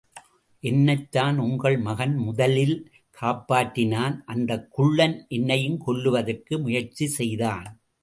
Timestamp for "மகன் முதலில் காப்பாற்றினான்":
1.77-4.17